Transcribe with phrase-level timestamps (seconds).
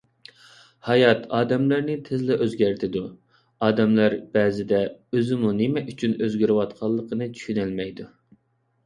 [0.85, 3.03] ھايات ئادەملەرنى تېزلا ئۆزگەرتىدۇ،
[3.67, 4.81] ئادەملەر بەزىدە
[5.19, 8.09] ئۆزىمۇ نېمە ئۈچۈن ئۆزگىرىۋاتقانلىقىنى چۈشىنەلمەيدۇ.